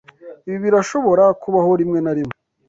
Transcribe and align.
Ibi 0.47 0.57
birashobora 0.65 1.23
kubaho 1.41 1.69
rimwe 1.79 1.99
na 2.01 2.11
rimwe. 2.17 2.35